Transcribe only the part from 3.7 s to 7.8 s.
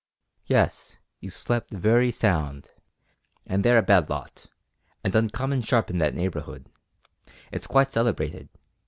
a bad lot, and uncommon sharp in that neighbourhood. It's